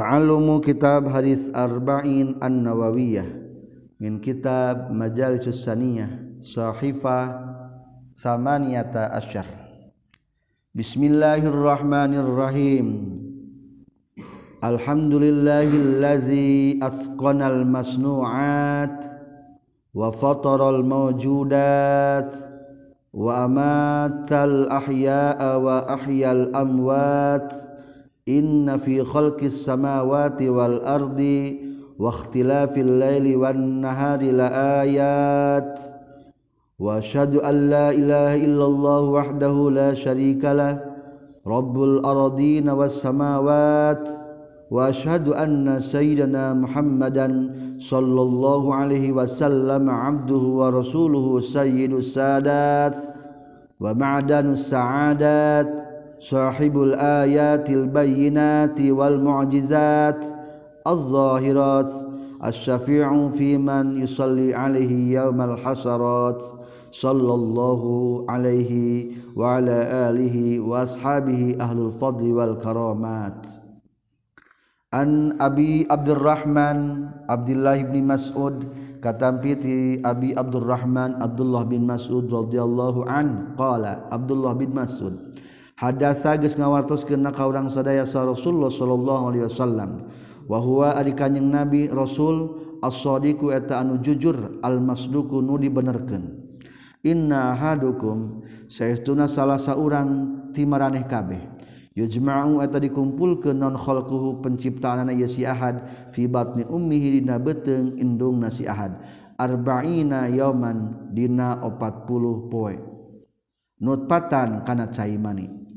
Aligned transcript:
Ta'allumu 0.00 0.64
kitab 0.64 1.12
hadis 1.12 1.52
arba'in 1.52 2.40
an-nawawiyah 2.40 3.28
min 4.00 4.16
kitab 4.16 4.88
majalisus 4.88 5.60
saniyah 5.60 6.40
sahifa 6.40 7.36
samaniyata 8.16 9.12
asyar 9.20 9.44
Bismillahirrahmanirrahim 10.72 13.12
Alhamdulillahillazi 14.64 16.80
asqanal 16.80 17.60
masnu'at 17.68 19.04
wa 19.92 20.00
fataral 20.16 20.80
mawjudat 20.80 22.40
wa 23.12 23.44
amatal 23.44 24.64
ahya'a 24.64 25.60
wa 25.60 25.84
ahyal 25.92 26.48
amwat 26.56 27.68
إ 28.28 28.76
في 28.76 29.04
خللك 29.04 29.42
السماوات 29.44 30.42
والأرض 30.42 31.52
وختلا 31.98 32.66
في 32.66 32.80
الله 32.80 33.36
والَّهار 33.36 34.20
آيات 34.82 35.78
وَشد 36.78 37.34
ال 37.34 37.72
إ 37.74 38.32
إ 38.44 38.44
الله 38.44 39.24
دههُ 39.40 39.58
لا 39.70 39.90
شَيق 39.94 40.44
ر 41.48 41.52
الأرضدينين 41.84 42.68
والسماوات 42.70 44.04
شد 44.90 45.26
أن 45.28 45.78
سيدنا 45.80 46.44
محمدًا 46.54 47.28
صى 47.78 47.98
الله 47.98 48.62
عليه 48.74 49.12
وَصلَّ 49.16 49.68
عبدد 49.88 50.32
وَوررسله 50.60 51.26
س 51.40 51.56
السادات 51.56 52.96
وَمعدًا 53.80 54.54
سعدات 54.54 55.70
صاحب 56.20 56.78
الآيات 56.82 57.70
البينات 57.70 58.76
والمعجزات 58.80 60.24
الظاهرات 60.86 61.92
الشفيع 62.44 63.28
في 63.28 63.58
من 63.58 63.96
يصلي 63.96 64.54
عليه 64.54 65.20
يوم 65.20 65.40
الحشرات 65.40 66.42
صلى 66.92 67.32
الله 67.34 67.80
عليه 68.28 68.72
وعلى 69.36 69.78
آله 70.10 70.60
وأصحابه 70.60 71.56
أهل 71.60 71.78
الفضل 71.78 72.32
والكرامات 72.32 73.46
عن 74.92 75.40
أبي 75.40 75.86
عبد 75.90 76.08
الرحمن 76.08 76.78
عبد 77.28 77.48
الله 77.50 77.82
بن 77.82 77.96
مسعود 78.04 78.68
كتنفيذ 79.04 79.62
أبي 80.04 80.38
عبد 80.38 80.56
الرحمن 80.56 81.10
عبد 81.22 81.40
الله 81.40 81.62
بن 81.62 81.80
مسعود 81.80 82.34
رضي 82.34 82.60
الله 82.62 83.08
عنه 83.10 83.36
قال 83.58 83.84
عبد 84.12 84.30
الله 84.30 84.52
بن 84.52 84.80
مسعود 84.82 85.16
tages 85.88 86.60
ngawartos 86.60 87.08
ke 87.08 87.16
naka 87.16 87.40
urang 87.48 87.72
seayaasa 87.72 88.20
Rasulullah 88.28 88.68
Shallallahu 88.68 89.32
Alaihiallamwahwa 89.32 90.92
arikannyayeng 90.92 91.48
nabi 91.48 91.88
rassul 91.88 92.60
asdi 92.84 93.32
kutaanu 93.40 93.96
jujur 94.04 94.36
Alzdku 94.60 95.40
nudibenerken 95.40 96.36
Inna 97.00 97.56
haduku 97.56 98.44
se 98.68 98.92
na 99.16 99.24
salahsa 99.24 99.72
urang 99.72 100.52
tieh 100.52 100.68
kabeh 101.08 101.40
yujma 101.96 102.44
dikumpul 102.68 103.40
ke 103.40 103.56
nonholkuhu 103.56 104.44
penciptaan 104.44 105.08
nahad 105.08 105.76
fibat 106.12 106.60
ni 106.60 106.68
Umihi 106.68 107.24
dina 107.24 107.40
beteng 107.40 107.96
inung 107.96 108.44
nasihad 108.44 109.00
arbaina 109.40 110.28
yomandina 110.28 111.64
o 111.64 111.72
40 111.72 112.52
poienutpataankana 112.52 114.92
caaimani. 114.92 115.69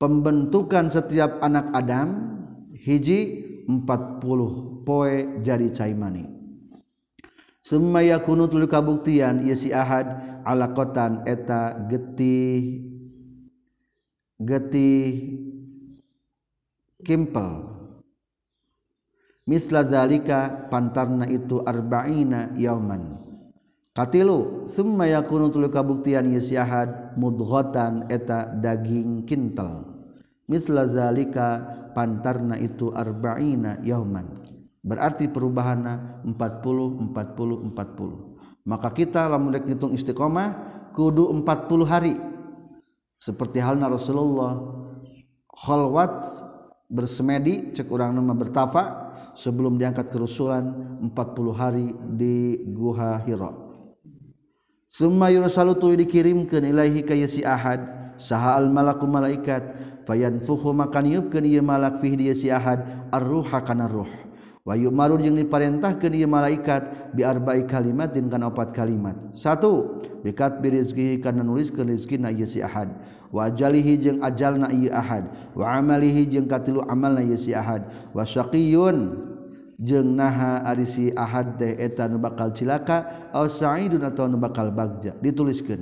pembentukan 0.00 0.88
setiap 0.88 1.44
anak 1.44 1.68
Adam 1.76 2.40
hiji 2.72 3.20
40 3.68 3.84
poie 4.88 5.44
jari 5.44 5.68
caimani 5.68 6.24
semaya 7.60 8.16
kuno 8.24 8.48
tulu 8.48 8.64
kabuktian 8.64 9.44
Yesiad 9.44 10.40
ala 10.48 10.72
kotan 10.72 11.20
eta 11.28 11.76
getih 11.92 12.80
getih 14.40 15.06
kimpel 17.04 17.68
mistlahzalika 19.44 20.72
Pantarna 20.72 21.28
ituarbaina 21.28 22.56
Yaman 22.56 23.29
Katilu 23.90 24.70
summa 24.70 25.02
yakunu 25.10 25.50
tuluy 25.50 25.66
kabuktian 25.66 26.30
ieu 26.30 26.38
syahad 26.38 27.10
mudghatan 27.18 28.06
eta 28.06 28.46
daging 28.62 29.26
kintal. 29.26 29.82
Misla 30.46 30.86
zalika 30.86 31.58
pantarna 31.90 32.54
itu 32.54 32.94
arba'ina 32.94 33.82
yauman. 33.82 34.46
Berarti 34.86 35.26
perubahanna 35.26 36.22
40 36.22 36.38
40 37.10 37.74
40. 38.62 38.62
Maka 38.70 38.94
kita 38.94 39.26
lamun 39.26 39.58
rek 39.58 39.66
ngitung 39.66 39.90
istiqomah 39.90 40.50
kudu 40.94 41.26
40 41.42 41.82
hari. 41.90 42.14
Seperti 43.18 43.58
halnya 43.58 43.90
Rasulullah 43.90 44.54
khalwat 45.66 46.30
bersemedi 46.86 47.74
cek 47.74 47.90
urang 47.90 48.14
nama 48.14 48.38
bertapa 48.38 49.10
sebelum 49.34 49.74
diangkat 49.82 50.14
kerusulan 50.14 50.78
40 51.10 51.10
hari 51.58 51.90
di 52.14 52.54
Guha 52.70 53.26
Hira. 53.26 53.66
tuy 54.96 55.94
dikirim 55.94 56.46
ke 56.50 56.58
ninilaihi 56.58 57.06
kehad 57.06 57.80
saha 58.18 58.50
allaku 58.58 59.06
malaikat 59.06 59.62
fayan 60.04 60.42
fuhu 60.42 60.74
makan 60.74 61.06
yup 61.18 61.26
keye 61.30 61.60
mala 61.62 61.94
fi 62.02 62.10
arruhruh 63.14 64.26
Wah 64.60 64.76
marun 64.92 65.24
yang 65.24 65.40
diparetah 65.40 65.96
ke 65.96 66.04
niye 66.12 66.28
malaikat 66.28 67.16
biar 67.16 67.40
baikik 67.40 67.72
kalimat 67.72 68.12
dengankan 68.12 68.52
opat 68.52 68.76
kalimat 68.76 69.16
satu 69.32 70.04
dekat 70.20 70.60
bir 70.60 70.76
rizgi 70.76 71.16
karena 71.16 71.40
nulis 71.40 71.72
kerizkin 71.72 72.28
nahad 72.28 72.92
wajalihi 73.32 74.20
ajal 74.20 74.60
nayiad 74.60 75.56
waalihing 75.56 76.44
katlu 76.44 76.84
amal 76.92 77.16
nahad 77.16 77.88
wasqiyun 78.12 79.29
yang 79.29 79.29
naha 79.88 80.60
isiad 80.76 81.56
etan 81.80 82.20
bakal 82.20 82.52
cilakaal 82.52 83.08
dituliskan 85.24 85.80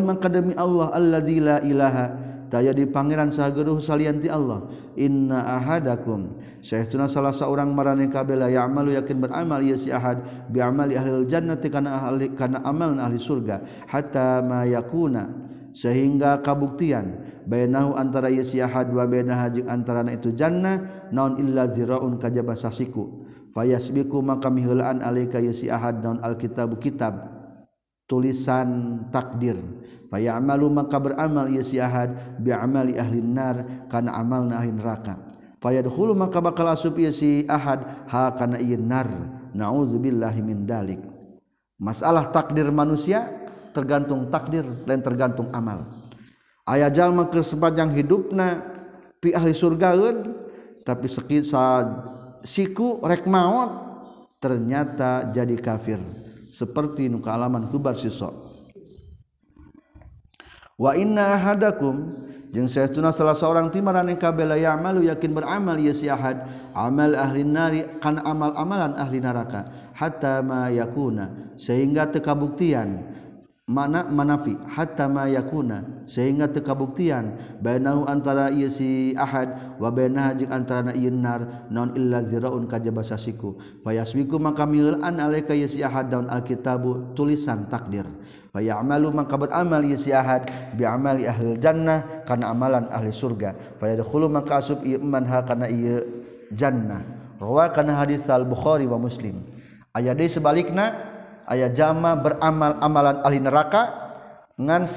makami 0.00 0.56
Allah 0.56 0.86
allala 0.96 1.60
ilaha 1.60 2.06
taya 2.48 2.72
di 2.72 2.88
pangeran 2.88 3.28
sahruh 3.28 3.76
salian 3.84 4.16
di 4.16 4.32
Allah 4.32 4.64
inna 4.96 5.44
ahakum 5.60 6.40
saya 6.64 6.88
tun 6.88 7.04
salah 7.04 7.36
seorang 7.36 7.68
mareka 7.68 8.24
bela 8.24 8.48
yang 8.48 8.72
amalu 8.72 8.96
yakin 8.96 9.20
beramalhad 9.20 10.18
bimaliljan 10.48 11.44
karena 11.68 12.00
ahli 12.08 12.32
karena 12.32 12.64
amal 12.64 12.96
ahli 12.96 13.20
surga 13.20 13.60
hatmaya 13.92 14.80
ku 14.88 15.04
sehingga 15.74 16.38
kabuktian 16.38 17.34
bainahu 17.44 17.98
antara 17.98 18.30
yasihad 18.30 18.94
wa 18.94 19.04
bainaha 19.10 19.50
jeung 19.50 19.66
antarana 19.66 20.14
itu 20.14 20.30
jannah 20.30 21.04
naon 21.10 21.36
illa 21.42 21.66
ziraun 21.66 22.22
kajaba 22.22 22.54
sasiku 22.54 23.26
fayasbiku 23.50 24.22
maka 24.22 24.46
miheulaan 24.54 25.02
alaika 25.02 25.42
yasihad 25.42 25.98
naon 25.98 26.22
alkitabu 26.22 26.78
kitab 26.78 27.26
tulisan 28.06 29.02
takdir 29.10 29.58
fayamalu 30.14 30.70
maka 30.70 30.94
beramal 31.02 31.50
yasihad 31.50 32.38
bi 32.38 32.54
amali 32.54 32.94
ahli 32.94 33.18
nar 33.18 33.90
kana 33.90 34.14
amalna 34.14 34.62
ahli 34.62 34.70
neraka 34.78 35.18
fayadkhulu 35.58 36.14
maka 36.14 36.38
bakal 36.38 36.70
asup 36.70 37.02
yasi 37.02 37.50
ha 37.50 38.30
kana 38.30 38.62
ieu 38.62 38.78
nar 38.78 39.10
nauzubillahi 39.50 40.38
min 40.38 40.70
dalik 40.70 41.02
masalah 41.82 42.30
takdir 42.30 42.70
manusia 42.70 43.42
tergantung 43.74 44.30
takdir 44.30 44.62
dan 44.86 45.02
tergantung 45.02 45.50
amal 45.50 45.84
ayah 46.70 46.88
jalma 46.88 47.26
ke 47.26 47.42
sepanjang 47.42 47.90
hidupna 47.92 48.62
pi 49.18 49.34
ahli 49.34 49.50
surgaun 49.50 50.22
tapi 50.86 51.10
sekisa 51.10 51.82
siku 52.46 53.02
rek 53.02 53.26
maut 53.26 53.68
ternyata 54.38 55.26
jadi 55.34 55.58
kafir 55.58 55.98
seperti 56.54 57.10
nuka 57.10 57.34
alaman 57.34 57.66
kubar 57.66 57.98
sisok 57.98 58.32
wa 60.78 60.90
inna 60.94 61.34
ahadakum 61.34 62.14
jeung 62.54 62.70
saestuna 62.70 63.10
salah 63.10 63.34
seorang 63.34 63.66
timaran 63.74 64.06
engka 64.06 64.30
bela 64.30 64.54
ya'malu 64.54 65.10
yakin 65.10 65.34
beramal 65.34 65.74
ya 65.74 65.90
si 65.90 66.06
ahad 66.06 66.46
amal 66.78 67.10
ahli 67.18 67.42
nari 67.42 67.80
kan 67.98 68.22
amal 68.22 68.54
amalan 68.54 68.94
ahli 68.94 69.18
neraka 69.18 69.90
hatta 69.98 70.38
ma 70.44 70.70
yakuna 70.70 71.54
sehingga 71.58 72.06
tekabuktian 72.12 73.13
mana 73.64 74.04
manafi 74.04 74.60
hatamayakuna 74.76 76.04
sehingga 76.04 76.52
kekabuktian 76.52 77.56
behu 77.64 78.04
antaraad 78.04 78.52
wa 79.80 80.28
antara 80.52 80.92
nonun 81.72 82.64
kaj 82.68 82.84
sikuwi 83.16 84.36
maka 84.36 84.68
daun 86.12 86.26
alkitabbu 86.28 87.16
tulisan 87.16 87.64
takdir 87.64 88.04
pay 88.52 88.68
ama 88.68 89.00
maka 89.00 89.32
kabut 89.32 89.48
amal 89.48 89.80
bimal 90.76 91.18
Jannah 91.56 91.98
karena 92.28 92.46
amalan 92.52 92.84
ahli 92.92 93.16
surga 93.16 93.56
maka 94.28 94.60
as 94.60 94.68
Jannah 96.52 97.00
karena 97.72 97.92
hadits 97.96 98.28
albukkhariwa 98.28 99.00
muslim 99.00 99.40
aya 99.96 100.12
de 100.12 100.28
sebalik 100.28 100.68
na 100.68 101.13
ayah 101.50 101.70
jama 101.72 102.16
beramal 102.16 102.80
amalan 102.80 103.18
ahli 103.24 103.38
neraka 103.42 103.82
ngan 104.56 104.88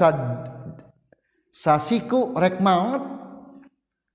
sasiku 1.51 2.33
rek 2.37 2.61
maut 2.63 3.01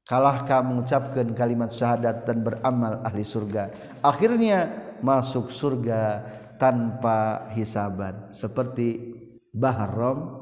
kalah 0.09 0.45
kamu 0.47 0.83
mengucapkan 0.83 1.29
kalimat 1.37 1.71
syahadat 1.73 2.25
dan 2.27 2.41
beramal 2.43 3.01
ahli 3.05 3.25
surga 3.27 3.73
akhirnya 4.03 4.71
masuk 5.05 5.51
surga 5.53 6.25
tanpa 6.57 7.49
hisaban 7.59 8.31
seperti 8.31 9.19
Bahrom 9.53 10.41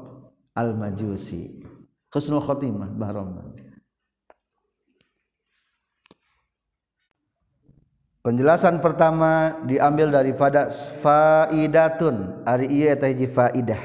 al-Majusi 0.55 1.65
khusnul 2.13 2.39
khotimah 2.41 2.89
Bahram 2.95 3.53
Penjelasan 8.21 8.85
pertama 8.85 9.57
diambil 9.65 10.13
daripada 10.13 10.69
faidatun 11.01 12.45
ari 12.45 12.69
ieu 12.69 12.85
eta 12.93 13.09
hiji 13.09 13.25
faidah. 13.25 13.81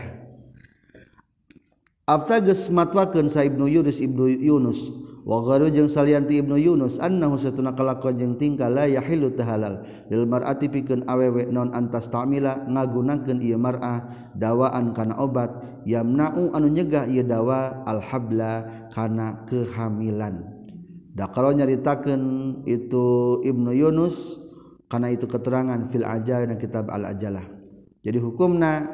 Abta 2.04 2.44
geus 2.44 2.68
matwakeun 2.68 3.32
sa 3.32 3.40
Ibnu 3.48 3.64
Yunus 3.64 3.96
Ibnu 3.96 4.28
Yunus 4.44 4.76
wa 5.24 5.40
gharu 5.40 5.72
jeung 5.72 5.88
salian 5.88 6.28
Ibnu 6.28 6.54
Yunus 6.60 7.00
annahu 7.02 7.40
satuna 7.40 7.72
kalakuan 7.72 8.20
jeung 8.20 8.36
tingkah 8.38 8.68
la 8.70 8.84
yahilu 8.86 9.32
tahalal 9.34 9.80
lil 10.12 10.22
mar'ati 10.28 10.68
pikeun 10.70 11.02
awewe 11.10 11.48
non 11.50 11.72
antas 11.74 12.06
ta'mila 12.12 12.68
ngagunakeun 12.70 13.40
ieu 13.42 13.56
mar'ah 13.58 14.30
dawaan 14.38 14.92
kana 14.94 15.16
obat 15.18 15.50
yamna'u 15.88 16.52
anu 16.54 16.68
nyegah 16.70 17.08
ieu 17.10 17.24
dawa 17.26 17.82
al 17.88 17.98
habla 18.04 18.84
kana 18.94 19.42
kehamilan. 19.50 20.55
Da 21.16 21.32
kalau 21.32 21.48
nyaritakan 21.48 22.20
itu 22.68 23.40
Ibnu 23.40 23.72
Yunus 23.72 24.36
karena 24.92 25.08
itu 25.16 25.24
keterangan 25.24 25.80
fil 25.88 26.04
ajal 26.04 26.44
dan 26.44 26.60
kitab 26.60 26.92
al 26.92 27.08
ajalah. 27.08 27.48
Jadi 28.04 28.20
hukumna 28.20 28.84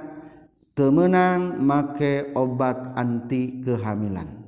temenang 0.79 1.59
make 1.59 2.31
obat 2.39 2.95
anti 2.95 3.59
kehamilan. 3.67 4.39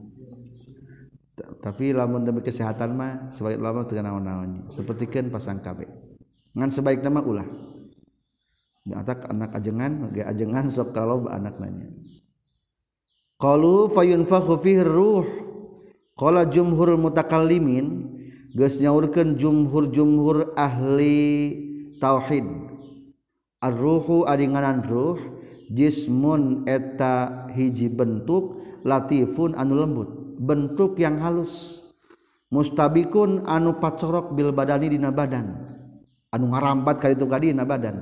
Tapi 1.35 1.91
lamun 1.91 2.23
demi 2.23 2.47
kesehatan 2.47 2.94
mah 2.94 3.12
sebaik 3.35 3.59
lama 3.59 3.82
teu 3.91 3.99
naon-naonnya. 3.99 4.70
kan 5.11 5.25
pasang 5.35 5.59
KB. 5.59 5.91
Ngan 6.55 6.70
sebaik 6.70 7.03
nama 7.03 7.27
ulah. 7.27 7.49
Atak 8.94 9.27
anak 9.35 9.50
ajengan, 9.50 9.93
ge 10.15 10.23
ajengan 10.23 10.70
sok 10.70 10.94
kalau 10.94 11.27
anak 11.27 11.59
nanya. 11.59 11.91
Qalu 13.43 13.91
fayunfakhu 13.97 14.55
fihi 14.62 14.85
ruh 14.85 15.44
cha 16.14 16.14
kalau 16.22 16.46
jumhur 16.46 16.94
mutakalimin 16.94 18.14
guysnyawurkan 18.55 19.34
jumhur-jumhur 19.38 20.55
ahli 20.55 21.19
tauhid 21.99 22.44
ruhhuananruh 23.61 25.19
jismuneta 25.75 27.49
hiji 27.52 27.90
bentuk 27.90 28.61
latifun 28.87 29.56
anu 29.58 29.75
lembut 29.75 30.08
bentuk 30.38 30.94
yang 31.02 31.19
halus 31.19 31.82
mustabikun 32.52 33.43
anu 33.50 33.81
paccorok 33.82 34.37
Bil 34.38 34.52
badanidina 34.55 35.10
baddan 35.10 35.67
anu 36.31 36.52
ngarambat 36.55 36.94
kali 37.02 37.14
itu 37.19 37.26
ga 37.26 37.40
na 37.56 37.64
baddan 37.67 37.96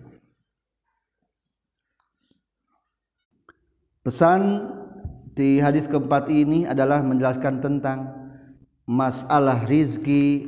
Pesan 4.03 4.59
di 5.31 5.63
hadis 5.63 5.87
keempat 5.87 6.27
ini 6.27 6.67
adalah 6.67 6.99
menjelaskan 6.99 7.63
tentang 7.63 8.22
masalah 8.87 9.63
rizki 9.63 10.43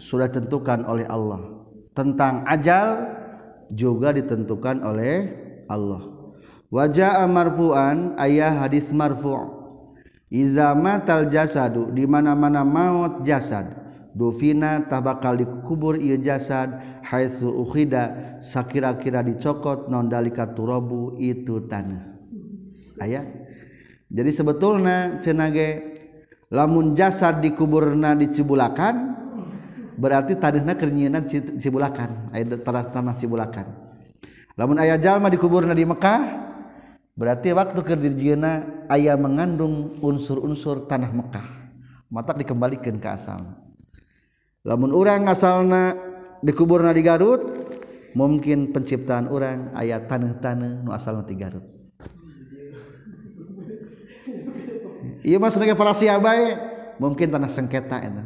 sudah 0.00 0.28
tentukan 0.32 0.82
oleh 0.88 1.04
Allah 1.04 1.68
tentang 1.92 2.48
ajal 2.48 2.96
juga 3.68 4.12
ditentukan 4.16 4.80
oleh 4.80 5.28
Allah 5.68 6.32
wajah 6.72 7.28
marfu'an 7.28 8.16
ayah 8.20 8.56
hadis 8.64 8.88
marfu' 8.92 9.60
Iza 10.32 10.72
matal 10.72 11.28
jasadu 11.28 11.92
di 11.92 12.08
mana-mana 12.08 12.64
maut 12.64 13.20
jasad 13.20 13.68
dufina 14.16 14.80
bakal 14.88 15.36
dikubur 15.36 16.00
ieu 16.00 16.16
jasad 16.16 16.72
haitsu 17.04 17.52
ukhida 17.52 18.40
sakira-kira 18.40 19.20
dicokot 19.20 19.92
non 19.92 20.08
dalika 20.08 20.48
turabu 20.48 21.20
itu 21.20 21.68
tanah 21.68 22.16
aya 22.96 23.28
jadi 24.08 24.30
sebetulnya 24.32 25.20
cenage 25.20 25.91
lamun 26.52 26.92
jasad 26.92 27.40
di 27.40 27.56
kuburna 27.56 28.12
dicibulkan 28.12 29.16
berarti 29.96 30.36
tadinya 30.36 30.76
kernyian 30.76 31.24
cibulakan 31.56 32.28
aya 32.36 32.44
tanah 32.60 32.92
tanah 32.92 33.14
cibulakan 33.16 33.66
lamun 34.52 34.76
ayat 34.76 35.00
jalma 35.00 35.32
dikuburna 35.32 35.72
di 35.72 35.88
Mekkah 35.88 36.20
berarti 37.16 37.56
waktu 37.56 37.80
kedirana 37.80 38.84
ayaah 38.92 39.16
mengandung 39.16 39.96
unsur-unsur 40.04 40.84
tanah 40.84 41.08
Mekkah 41.08 41.46
mata 42.12 42.36
dikembalikan 42.36 43.00
ke 43.00 43.08
asal 43.08 43.56
lamun 44.60 44.92
orang 44.92 45.24
asalnya 45.32 45.96
di 46.44 46.52
kuburna 46.52 46.92
di 46.92 47.00
Garut 47.00 47.48
mungkin 48.12 48.76
penciptaan 48.76 49.24
orang 49.32 49.72
ayat 49.72 50.04
tanah-tanah 50.04 50.84
nu 50.84 50.92
asalnya 50.92 51.24
di 51.24 51.36
Garut 51.36 51.64
Iya 55.22 55.38
mas 55.38 55.54
sebagai 55.54 55.78
para 55.78 55.94
siabai 55.94 56.58
mungkin 56.98 57.30
tanah 57.30 57.46
sengketa 57.50 58.02
itu. 58.02 58.22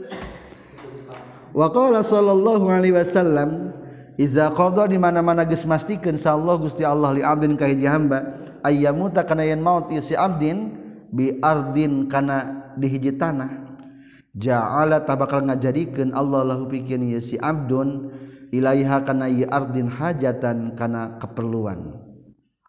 Wa 1.58 1.70
qala 1.70 2.02
sallallahu 2.04 2.70
alaihi 2.70 2.94
wasallam 2.94 3.72
Iza 4.18 4.50
qadha 4.50 4.90
di 4.90 4.98
mana-mana 4.98 5.46
gus 5.46 5.62
mastikan, 5.62 6.18
insyaallah 6.18 6.58
Gusti 6.58 6.82
Allah 6.82 7.14
li 7.14 7.22
abdin 7.22 7.54
ka 7.54 7.70
hiji 7.70 7.86
hamba 7.86 8.34
ayyamuta 8.66 9.22
kana 9.22 9.46
yen 9.46 9.62
maut 9.62 9.86
isi 9.94 10.18
abdin 10.18 10.74
bi 11.14 11.38
ardin 11.38 12.10
kana 12.10 12.66
di 12.74 12.90
hiji 12.90 13.14
tanah 13.14 13.78
ja'ala 14.34 15.06
tabakal 15.06 15.46
ngajadikan 15.46 16.10
Allah 16.18 16.50
lahu 16.50 16.66
pikeun 16.66 17.06
si 17.22 17.38
abdun 17.38 18.10
ilaiha 18.50 19.06
kana 19.06 19.30
ieu 19.30 19.46
ardin 19.46 19.86
hajatan 19.86 20.74
kana 20.74 21.14
keperluan 21.22 22.07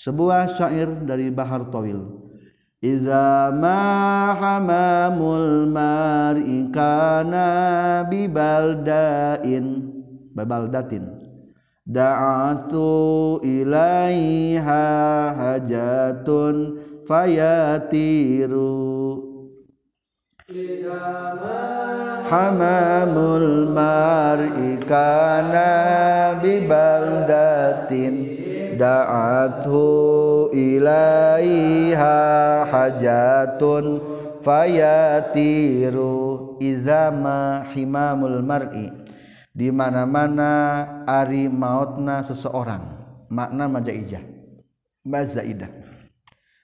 sebuah 0.00 0.56
syair 0.56 0.88
dari 1.04 1.28
Bahar 1.28 1.68
Tawil 1.68 2.00
Iza 2.80 3.52
ma 3.52 4.32
hamamul 4.32 5.68
mar'i 5.68 6.64
kana 6.72 8.00
bibaldain 8.08 9.92
babaldatin 10.32 11.04
da'atu 11.84 13.44
ilaiha 13.44 14.84
hajatun 15.36 16.80
fayatiru 17.04 18.72
Iza 20.48 21.36
ma 21.36 21.60
hamamul 22.24 23.68
mar'i 23.68 24.80
kana 24.80 25.70
bibaldatin 26.40 28.39
da'athu 28.80 29.92
ilaiha 30.56 32.16
hajatun 32.64 34.00
fayatiru 34.40 36.56
izama 36.64 37.68
himamul 37.76 38.40
mar'i 38.40 38.88
di 39.52 39.68
mana-mana 39.68 40.48
ari 41.04 41.44
mautna 41.52 42.24
seseorang 42.24 42.80
makna 43.28 43.68
majaijah 43.68 44.24
mazaidah 45.04 45.68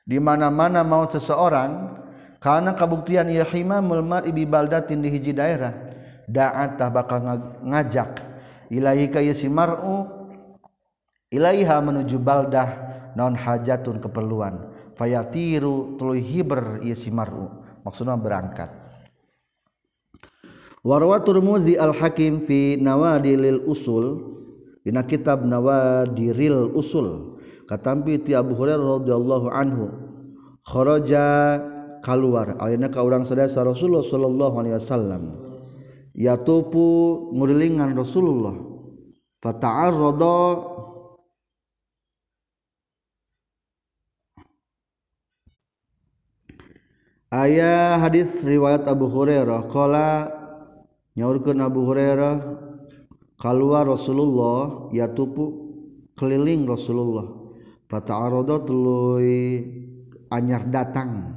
di 0.09 0.17
mana-mana 0.17 0.81
maut 0.81 1.13
seseorang 1.13 2.01
karena 2.41 2.73
kabuktian 2.73 3.29
ya 3.29 3.45
himamul 3.45 4.01
mar'i 4.01 4.33
bi 4.33 4.49
baldatin 4.49 5.05
di 5.05 5.13
hiji 5.13 5.37
daerah 5.37 5.77
da'at 6.25 6.81
bakal 6.89 7.21
ngajak 7.61 8.25
ilahi 8.73 9.13
ka 9.13 9.21
si 9.37 9.53
ilaiha 11.37 11.77
menuju 11.85 12.17
baldah 12.17 12.69
non 13.13 13.37
hajatun 13.37 14.01
keperluan 14.01 14.55
fayatiru 14.97 16.01
tuluy 16.01 16.25
hiber 16.25 16.81
si 16.97 17.13
mar'u 17.13 17.53
maksudnya 17.85 18.17
berangkat 18.17 18.73
warwa 20.81 21.21
turmuzi 21.21 21.77
al 21.77 21.93
hakim 21.93 22.49
fi 22.49 22.81
nawadilil 22.81 23.69
usul 23.69 24.25
dina 24.81 25.05
kitab 25.05 25.45
nawadiril 25.45 26.73
usul 26.73 27.37
katampi 27.69 28.17
ti 28.25 28.33
Abu 28.33 28.57
Hurairah 28.57 29.05
radhiyallahu 29.05 29.49
anhu 29.53 29.85
kharaja 30.65 31.61
keluar 32.01 32.57
alina 32.65 32.89
ka 32.89 33.05
urang 33.05 33.29
sadaya 33.29 33.49
Rasulullah 33.61 34.01
sallallahu 34.05 34.55
alaihi 34.57 34.77
wasallam 34.81 35.23
yatupu 36.17 37.29
ngurilingan 37.37 37.93
Rasulullah 37.99 38.55
fata'arrada 39.45 40.41
cha 47.37 47.45
Ayah 47.45 48.01
hadits 48.01 48.41
riwayat 48.41 48.89
Abu 48.89 49.13
Hurerahkola 49.13 50.33
nya 51.17 51.29
ke 51.41 51.49
nabu 51.53 51.81
Hurerah 51.85 52.41
kalua 53.37 53.85
Rasulullah 53.85 54.89
ya 54.93 55.05
tupu 55.13 55.53
keliling 56.17 56.65
Rasulullah 56.69 57.25
patarho 57.93 58.41
telu 58.65 59.19
anyar 60.33 60.65
datang 60.73 61.35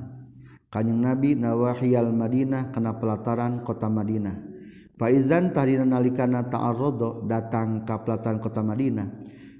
Kanyeng 0.69 1.01
nabi 1.03 1.33
Nawayal 1.35 2.13
Madinah 2.13 2.69
kena 2.71 2.95
pelataran 3.01 3.59
kota 3.65 3.89
Madinah 3.91 4.35
Faizzantarinan 5.01 5.89
nalika 5.95 6.27
ta'arho 6.29 6.95
datang 7.27 7.81
Kapatan 7.89 8.37
kota 8.37 8.61
Madinah 8.63 9.09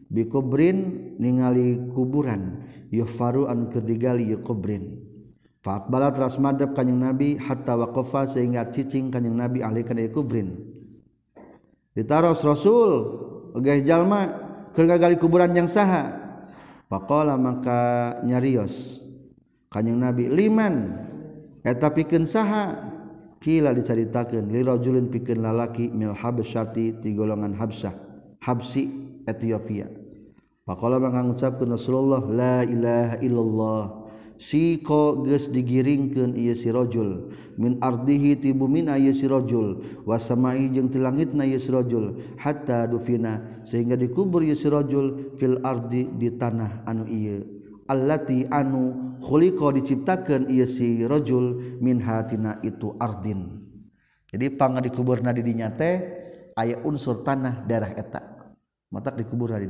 bikubrin 0.08 0.77
ningali 1.19 1.81
kuburan 1.96 2.62
yofarukerdigalkubrin 2.96 5.08
Fa'akbala 5.59 6.15
teras 6.15 6.39
madhab 6.39 6.71
kanyang 6.71 6.99
Nabi 7.11 7.35
hatta 7.35 7.75
waqafa 7.75 8.23
sehingga 8.31 8.63
cicing 8.71 9.11
kanyang 9.11 9.35
Nabi 9.35 9.59
alih 9.59 9.83
kana 9.83 10.07
kubrin. 10.07 10.55
Ditaros 11.91 12.39
Rasul 12.47 12.91
geus 13.59 13.83
jalma 13.83 14.19
keur 14.71 14.87
gali 14.87 15.19
kuburan 15.19 15.51
yang 15.51 15.67
saha. 15.67 16.15
Faqala 16.87 17.35
maka 17.35 18.15
nyarios 18.23 18.71
kanyang 19.67 19.99
Nabi 19.99 20.31
liman 20.31 20.95
eta 21.67 21.91
pikeun 21.91 22.23
saha? 22.23 22.95
Kila 23.39 23.71
dicaritakeun 23.71 24.51
li 24.51 24.59
rajulin 24.63 25.07
lalaki 25.39 25.91
mil 25.91 26.11
habsyati 26.11 26.99
ti 27.03 27.09
golongan 27.15 27.55
Habsah 27.59 27.91
Habsi 28.47 28.87
Ethiopia. 29.27 29.87
Faqala 30.67 30.99
maka 31.03 31.19
ngucapkeun 31.23 31.71
Rasulullah 31.75 32.23
la 32.23 32.55
ilaha 32.67 33.15
illallah 33.23 33.83
siko 34.39 35.27
digiringkan 35.27 36.31
sirojul 36.55 37.29
Mindi 37.60 38.39
tiburoj 38.39 39.51
was 40.08 40.31
langit 40.31 41.29
Hattavina 42.39 43.34
sehingga 43.67 44.00
dikubur 44.00 44.39
Yesrojul 44.41 45.36
filarddi 45.36 46.08
di 46.15 46.29
tanah 46.39 46.88
anu 46.88 47.03
Allah 47.91 48.24
anu 48.55 49.13
khuliko 49.19 49.75
diciptakan 49.75 50.48
sirojul 50.48 51.77
Min 51.84 52.00
itu 52.63 52.96
Ardin 52.96 53.60
jadipang 54.31 54.79
di 54.79 54.88
kubur 54.93 55.19
dinyate 55.19 55.89
ayaah 56.55 56.86
unsur 56.88 57.27
tanah 57.27 57.67
darah 57.67 57.91
etak 57.91 58.24
mata 58.93 59.12
di 59.12 59.25
kuburnya 59.27 59.62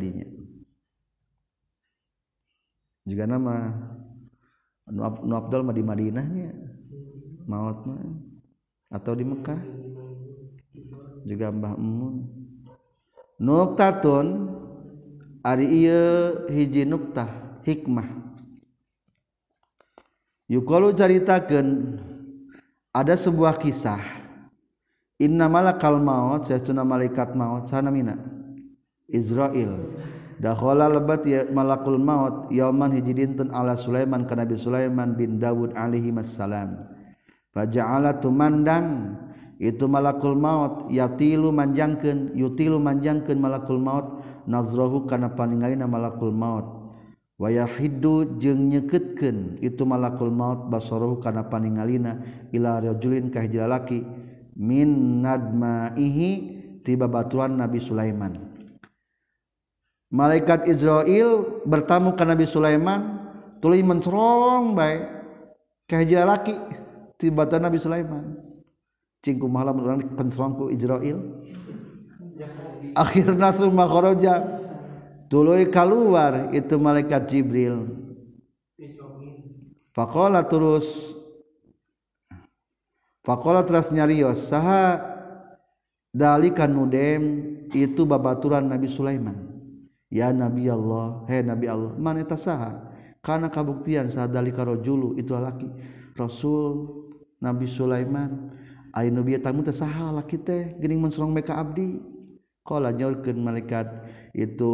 juga 3.10 3.26
nama 3.26 3.56
Abdul 4.98 5.70
di 5.78 5.84
Madinahnya 5.86 6.50
maut 7.50 7.82
atau 8.90 9.14
di 9.18 9.22
Mekkah 9.26 9.62
juga 11.26 11.48
Mbak 11.54 11.76
nuktaun 13.38 14.28
Ari 15.46 15.86
nutah 16.90 17.62
hikmah 17.64 18.10
jaritakan 20.98 21.68
ada 22.92 23.14
sebuah 23.16 23.56
kisah 23.62 24.02
innakal 25.22 25.98
maut 26.02 26.50
saya 26.50 26.62
malaikat 26.82 27.34
maut 27.38 27.66
sana 27.70 27.88
Min 27.94 28.10
Izrail 29.10 29.74
cha 30.40 30.88
lebat 30.88 31.22
ya 31.28 31.44
malakul 31.52 32.00
maut 32.00 32.48
Yaman 32.48 32.96
hijjidinnten 32.96 33.52
A 33.52 33.68
Sulaiman 33.76 34.24
ke 34.24 34.34
Nabi 34.34 34.56
Sulaiman 34.56 35.12
bin 35.20 35.36
Dauud 35.40 35.76
Alihi 35.76 36.16
Masallam 36.16 36.80
pajakala 37.52 38.24
tumandang 38.24 39.20
itu 39.60 39.84
malakul 39.92 40.40
maut 40.40 40.88
yatilu 40.88 41.52
manjangken 41.52 42.32
yutillu 42.32 42.80
manjangken 42.80 43.36
malakul 43.44 43.84
maut 43.84 44.24
naszrohu 44.48 45.04
karena 45.04 45.36
paningina 45.36 45.84
malakul 45.84 46.32
maut 46.32 46.96
wayah 47.36 47.68
hidup 47.76 48.40
je 48.40 48.56
nyeketken 48.56 49.60
itu 49.60 49.84
malakul 49.84 50.32
maut 50.32 50.72
basorohu 50.72 51.20
karena 51.20 51.44
paningallina 51.52 52.24
Ilinkah 52.56 53.44
minadmahi 54.56 56.30
tiba 56.80 57.12
batuan 57.12 57.60
Nabi 57.60 57.80
Sulaiman 57.84 58.49
malaikat 60.14 60.66
Israel 60.66 61.62
bertamu 61.64 62.18
ke 62.18 62.24
Nabi 62.26 62.46
Sulaiman 62.50 63.24
tuluy 63.62 63.86
mencerong 63.86 64.74
baik 64.74 65.02
ke 65.86 66.02
laki 66.06 66.54
tiba 67.22 67.46
Nabi 67.46 67.78
Sulaiman 67.78 68.38
cingku 69.22 69.46
malam 69.46 69.78
orang 69.86 70.02
pencerongku 70.18 70.74
Israel 70.74 71.22
akhirnya 72.98 73.50
summa 73.54 73.86
kharaja 73.86 74.36
tuluy 75.30 75.70
keluar 75.70 76.50
itu 76.54 76.76
malaikat 76.82 77.30
Jibril 77.30 77.86
Fakola 79.94 80.42
terus 80.46 81.14
Fakola 83.22 83.62
terus 83.62 83.94
nyarios 83.94 84.42
saha 84.42 85.06
dalikan 86.10 86.74
nudem 86.74 87.22
itu 87.70 88.02
babaturan 88.10 88.66
Nabi 88.74 88.90
Sulaiman 88.90 89.49
ya 90.12 90.34
nabi 90.34 90.66
Allah 90.68 91.24
he 91.30 91.40
nabi 91.46 91.70
Allah 91.70 91.94
maneta 92.02 92.34
saha 92.36 92.76
karena 93.22 93.48
kabuktian 93.48 94.10
sadali 94.10 94.50
karojulu 94.50 95.16
itu 95.22 95.32
laki 95.38 95.70
rasul 96.18 96.90
nabi 97.40 97.70
Sulaiman 97.70 98.50
ayeuna 98.98 99.22
nu 99.22 99.32
tamu 99.40 99.62
teh 99.62 99.74
laki 99.80 100.38
teh 100.42 100.64
gening 100.82 100.98
mensorong 101.00 101.30
meka 101.30 101.56
abdi 101.62 102.02
qala 102.66 102.92
nyaurkeun 102.94 103.38
malaikat 103.40 103.88
itu 104.34 104.72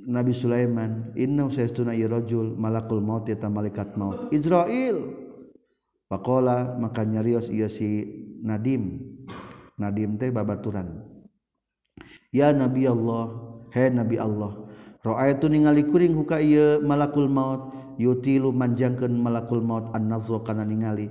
Nabi 0.00 0.32
Sulaiman 0.32 1.12
inna 1.12 1.44
saestuna 1.52 1.92
iya 1.92 2.08
rajul 2.08 2.56
malakul 2.56 3.04
maut 3.04 3.28
yata 3.28 3.52
malaikat 3.52 4.00
maut 4.00 4.32
Israel 4.32 4.96
Pakola 6.08 6.72
maka 6.80 7.04
nyarios 7.04 7.52
iya 7.52 7.68
si 7.68 8.08
Nadim 8.40 8.96
Nadim 9.76 10.16
teh 10.16 10.32
babaturan 10.32 11.04
nabi 12.32 12.86
Allah 12.86 13.24
he 13.74 13.90
nabi 13.90 14.14
Allah 14.22 14.52
ra 15.02 15.18
itu 15.26 15.50
ningali 15.50 15.82
kuring 15.82 16.14
muka 16.14 16.38
malakul 16.78 17.26
maut 17.26 17.74
yuti 17.98 18.38
lu 18.38 18.54
manjangken 18.54 19.10
malakul 19.18 19.58
maut 19.60 19.90
an 19.90 20.06
karena 20.46 20.62
ningali 20.62 21.10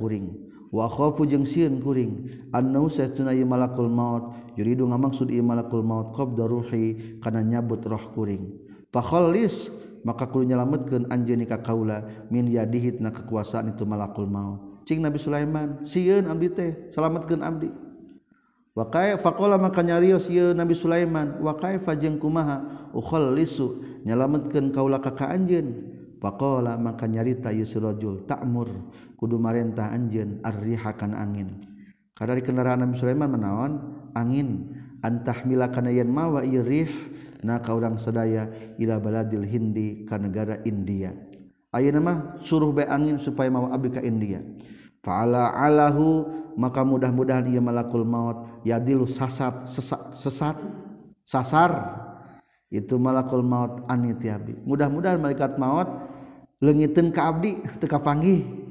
kuring 0.00 0.32
wafuing 0.72 1.44
malakul 2.48 3.88
mautmaksud 3.92 5.28
malakul 5.44 5.84
maut 5.84 6.08
q 6.16 6.20
karena 7.20 7.40
nyabut 7.44 7.84
rohkuring 7.84 8.56
pahollis 8.88 9.68
makakul 10.00 10.40
nyalamkan 10.48 11.04
an 11.12 11.20
ka 11.44 11.58
kaula 11.60 12.08
min 12.32 12.48
dihit 12.48 13.04
na 13.04 13.12
kekuasaan 13.12 13.76
itu 13.76 13.84
malakul 13.84 14.24
maut 14.24 14.72
Ching 14.82 14.98
Nabi 14.98 15.14
Sulaiman 15.14 15.86
siun 15.86 16.26
ambite 16.26 16.90
salatatkan 16.90 17.38
Abdi 17.44 17.70
wa 18.72 18.88
fakola 19.20 19.60
maka 19.60 19.84
nyarius 19.84 20.32
Nabi 20.56 20.72
Sulaiman 20.72 21.44
Waka 21.44 21.76
Fajeng 21.76 22.16
kumaha 22.16 22.88
Nyalam 24.02 24.48
kaula 24.74 24.98
kaka 24.98 25.28
an 25.30 25.46
fa 26.18 26.32
maka 26.76 27.04
nyarita 27.06 27.52
yus 27.54 27.76
takmur 28.26 28.68
kudumarintah 29.20 29.92
Anj 29.92 30.40
rrihakan 30.42 31.12
angin 31.12 31.62
kadar 32.16 32.40
kendaraan 32.40 32.82
Nabi 32.88 32.94
Sulaiman 32.98 33.28
menawan 33.30 33.72
angin 34.16 34.72
antah 35.04 35.44
milakanen 35.44 36.08
mawa 36.10 36.40
Iih 36.42 37.12
na 37.44 37.60
kau 37.62 37.76
udang 37.78 38.00
Seaya 38.00 38.72
I 38.80 38.84
balalail 38.88 39.44
Hidi 39.46 40.08
ka 40.08 40.16
negara 40.16 40.58
India 40.64 41.12
A 41.72 41.80
mah 42.00 42.40
suruh 42.40 42.72
bay 42.72 42.88
angin 42.88 43.20
supaya 43.20 43.52
mawa 43.52 43.76
Afrika 43.76 44.00
India 44.02 44.40
yang 44.42 44.58
Fa'ala 45.02 45.50
alahu 45.50 46.30
maka 46.54 46.86
mudah-mudahan 46.86 47.50
ia 47.50 47.58
malakul 47.58 48.06
maut 48.06 48.62
yadilu 48.62 49.02
sasat 49.10 49.66
sesat 49.66 49.98
sesat 50.14 50.54
sasar 51.26 51.70
itu 52.70 52.94
malakul 53.02 53.42
maut 53.42 53.82
anitiabi. 53.90 54.62
Mudah-mudahan 54.62 55.18
malaikat 55.18 55.58
maut 55.58 55.90
lengiten 56.62 57.10
ke 57.10 57.20
abdi 57.20 57.52
teka 57.82 57.98
panggi 57.98 58.62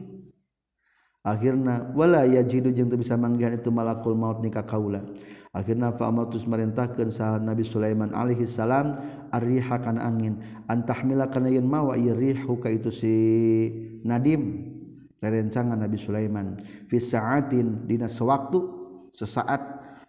Akhirna 1.22 1.94
wala 1.94 2.26
yajidu 2.26 2.74
jeung 2.74 2.89
teu 2.89 2.98
bisa 2.98 3.13
manggihan 3.13 3.54
itu 3.54 3.70
malakul 3.70 4.17
maut 4.17 4.39
nikah 4.41 4.65
kaula. 4.65 5.06
Akhirna 5.54 5.94
fa 5.94 6.10
amartus 6.10 6.48
marintahkeun 6.50 7.13
sa 7.13 7.38
Nabi 7.38 7.62
Sulaiman 7.62 8.10
alaihi 8.17 8.48
salam 8.50 8.98
arriha 9.30 9.78
kana 9.84 10.02
angin 10.08 10.39
antahmila 10.65 11.28
kana 11.30 11.52
yen 11.54 11.67
mawa 11.67 11.94
ieu 12.00 12.15
rihu 12.17 12.56
ka 12.58 12.74
itu 12.74 12.89
si 12.89 13.13
Nadim 14.02 14.72
saya 15.21 15.38
recangan 15.45 15.77
Nabi 15.86 16.01
Sulaiman 16.01 16.57
visn 16.89 17.21
Dinas 17.86 18.17
sewaktu 18.17 18.57
sesaat 19.13 19.62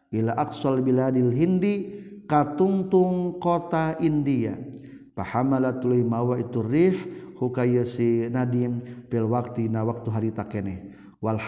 Ila 0.09 0.33
Aksol 0.41 0.81
Biladil 0.81 1.37
Hindi 1.37 1.75
kartungtung 2.25 3.37
kota 3.37 3.93
India 4.01 4.57
pahamala 5.13 5.77
tu 5.77 5.93
mawa 6.01 6.41
itu 6.41 6.65
Ri 6.65 6.89
waktu 7.37 9.21
waktu 9.69 10.09
hari 10.09 10.31
Wal 11.21 11.39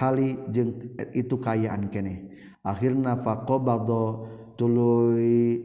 itu 1.17 1.35
kay 1.41 1.65
kene 1.91 2.15
akhirnya 2.61 3.17
Pak 3.17 3.49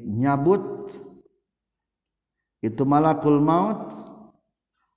nyabut 0.08 0.64
itu 2.64 2.84
malakul 2.88 3.44
maut 3.44 3.80
yang 3.92 4.19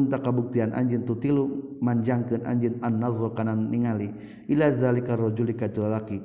kabuktian 0.00 0.72
anj 0.72 1.04
tutilu 1.04 1.76
manjang 1.84 2.24
ke 2.24 2.40
anj 2.48 2.72
annazo 2.80 3.28
kanan 3.36 3.68
ningali 3.68 4.08
Ilaki 4.48 6.18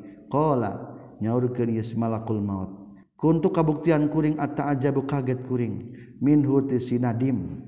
nya 1.18 1.34
yismkul 1.68 2.42
maut 2.44 2.72
Ku 3.18 3.34
kabuktian 3.50 4.08
kuring 4.14 4.38
atta 4.40 4.70
ajabu 4.72 5.04
kaget 5.04 5.42
kuring 5.50 5.76
minhuti 6.22 6.78
Sinadim 6.78 7.66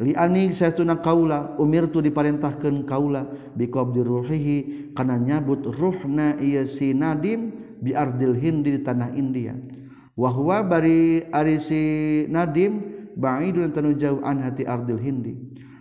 Liani 0.00 0.48
saya 0.56 0.72
tuna 0.72 1.02
Kaula 1.04 1.58
umir 1.60 1.90
tuh 1.90 1.98
diparentintahkan 2.06 2.86
kaula 2.86 3.26
biqb 3.58 3.88
dirruhhihi 3.98 4.58
karena 4.94 5.18
nyabut 5.18 5.66
ruhna 5.66 6.38
siadim 6.70 7.50
biardhim 7.82 8.62
di 8.62 8.78
tanah 8.78 9.10
Indiawahwa 9.10 10.62
bari 10.70 11.26
ari 11.34 11.58
Nadim, 12.30 12.97
ba'idun 13.18 13.74
tanu 13.74 13.98
jauh 13.98 14.22
an 14.22 14.38
hati 14.38 14.62
ardil 14.62 14.96
hindi 15.02 15.34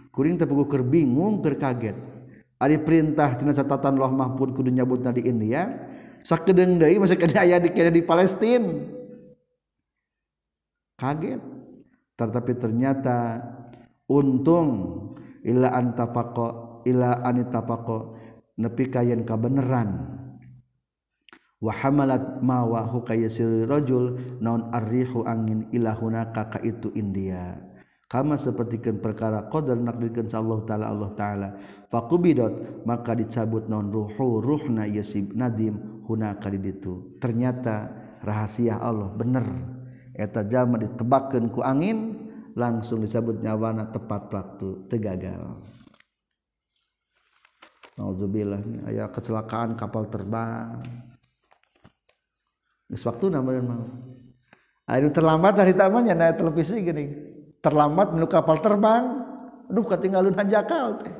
kuring 0.10 0.42
tepuku 0.42 0.66
keur 0.66 0.82
bingung 0.82 1.46
keur 1.46 1.54
kaget 1.62 1.94
ari 2.58 2.82
perintah 2.82 3.38
tina 3.38 3.54
catatan 3.54 3.94
Loh 4.02 4.10
Mahfud 4.10 4.58
kudu 4.58 4.74
nyabutna 4.74 5.14
di 5.14 5.22
India 5.30 5.70
sakedeung 6.26 6.82
deui 6.82 6.98
masa 6.98 7.14
kada 7.14 7.46
aya 7.46 7.62
di 7.62 7.70
di 7.70 8.02
Palestina 8.02 8.66
kaget 10.98 11.38
tetapi 12.18 12.52
ternyata 12.58 13.46
untung 14.10 14.68
illa 15.46 15.70
antapaqo 15.78 16.82
illa 16.90 17.22
anitapaqo 17.22 18.18
nepi 18.58 18.90
kayen 18.90 19.22
kabeneran 19.22 20.17
wahamalat 21.58 22.42
mawahu 22.42 23.02
kayasirrajul 23.02 24.38
naon 24.42 24.70
arrihu 24.70 25.26
angin 25.26 25.66
ilahuna 25.74 26.30
kaka 26.30 26.62
itu 26.62 26.94
India 26.94 27.58
kama 28.08 28.38
sepertikan 28.40 29.02
perkara 29.04 29.50
qadar 29.52 29.74
nakdirkeun 29.76 30.30
Allah 30.38 30.60
taala 30.70 30.86
Allah 30.94 31.10
taala 31.18 31.50
faqubidot 31.90 32.86
maka 32.86 33.18
dicabut 33.18 33.66
naon 33.66 33.90
ruhu 33.90 34.38
ruhna 34.40 34.86
yasib 34.86 35.34
nadim 35.34 36.06
hunaka 36.06 36.54
di 36.54 36.62
ditu 36.62 37.18
ternyata 37.18 37.90
rahasia 38.22 38.78
Allah 38.78 39.10
bener 39.18 39.46
eta 40.14 40.46
jalma 40.46 40.78
ditebakeun 40.78 41.50
ku 41.50 41.66
angin 41.66 42.30
langsung 42.54 43.02
disebut 43.02 43.42
nyawana 43.42 43.90
tepat 43.94 44.30
waktu 44.34 44.68
tegagal 44.90 45.58
Alhamdulillah. 47.98 48.62
Ayah 48.86 49.10
kecelakaan 49.10 49.74
kapal 49.74 50.06
terbang 50.06 50.86
waktu 52.96 53.26
nama 53.28 53.44
beunang 53.44 53.66
mau. 53.68 53.88
Ayo 54.88 55.12
ah, 55.12 55.12
terlambat 55.12 55.54
dari 55.60 55.76
tamanya 55.76 56.16
naik 56.16 56.40
televisi 56.40 56.80
gini. 56.80 57.06
Terlambat 57.60 58.16
menu 58.16 58.24
kapal 58.32 58.64
terbang. 58.64 59.04
Aduh 59.68 59.84
ketinggalan 59.84 60.32
hanjakal 60.40 61.04
teh. 61.04 61.12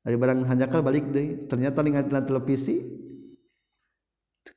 Dari 0.00 0.16
barang 0.16 0.40
hanjakal 0.48 0.80
balik 0.80 1.04
deh. 1.12 1.44
Ternyata 1.44 1.84
ningali 1.84 2.08
televisi 2.08 2.80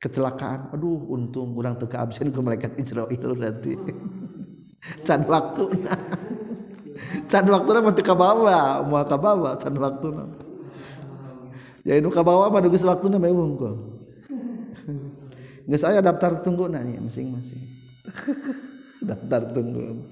kecelakaan. 0.00 0.72
Aduh 0.72 1.12
untung 1.12 1.52
kurang 1.52 1.76
teu 1.76 1.90
absen 1.92 2.32
ke 2.32 2.40
malaikat 2.40 2.80
itu 2.80 2.96
berarti. 3.36 3.76
Can 5.04 5.20
waktu. 5.28 5.64
Can 7.28 7.44
waktu 7.52 7.68
mah 7.84 7.92
teu 7.92 8.00
kabawa, 8.00 8.80
moal 8.80 9.04
kabawa 9.04 9.60
can 9.60 9.76
waktu. 9.76 10.08
Jadi 11.84 12.00
ya, 12.00 12.00
nu 12.00 12.08
kabawa 12.08 12.48
mah 12.48 12.64
bis 12.64 12.80
waktu 12.80 13.12
mah 13.12 13.28
unggul. 13.28 13.99
Nggak 15.68 15.80
saya 15.80 16.00
daftar 16.00 16.40
tunggu 16.40 16.70
nanya 16.70 17.02
masing-masing. 17.02 17.60
daftar 19.08 19.40
tunggu. 19.52 20.06